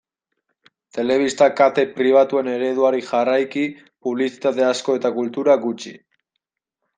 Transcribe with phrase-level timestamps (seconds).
[0.97, 3.67] Telebista kate pribatuen ereduari jarraiki
[4.09, 5.95] publizitate asko eta kultura gutxi.